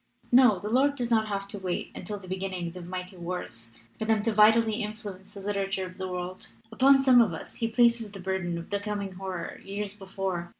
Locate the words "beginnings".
2.27-2.75